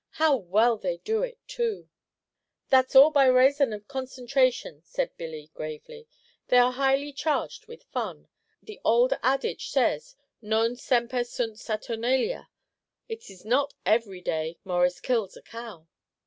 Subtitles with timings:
[0.13, 1.87] How well they do it, too!"
[2.69, 6.07] "That's all by rayson of concentration," said 'Billy, gravely.
[6.47, 8.27] "They are highly charged with fun.
[8.63, 12.49] The ould adage says, 'Non semper sunt Saturnalia,'
[13.07, 15.85] It is not every day Morris kills a cow."